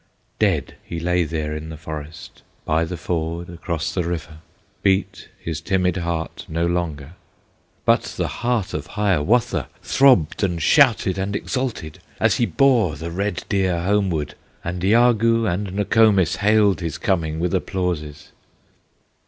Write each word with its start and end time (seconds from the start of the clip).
Dead 0.39 0.77
he 0.83 0.99
lay 0.99 1.23
there 1.23 1.55
in 1.55 1.69
the 1.69 1.77
forest, 1.77 2.41
By 2.65 2.85
the 2.85 2.97
ford 2.97 3.51
across 3.51 3.93
the 3.93 4.03
river; 4.03 4.39
Beat 4.81 5.29
his 5.39 5.61
timid 5.61 5.97
heart 5.97 6.43
no 6.49 6.65
longer, 6.65 7.13
But 7.85 8.01
the 8.17 8.27
heart 8.27 8.73
of 8.73 8.87
Hiawatha 8.87 9.67
Throbbed 9.83 10.41
and 10.43 10.59
shouted 10.59 11.19
and 11.19 11.35
exulted, 11.35 11.99
As 12.19 12.37
he 12.37 12.47
bore 12.47 12.95
the 12.95 13.11
red 13.11 13.43
deer 13.47 13.79
homeward, 13.83 14.33
And 14.63 14.83
Iagoo 14.83 15.45
and 15.45 15.71
Nokomis 15.71 16.37
Hailed 16.37 16.79
his 16.79 16.97
coming 16.97 17.39
with 17.39 17.53
applauses. 17.53 18.31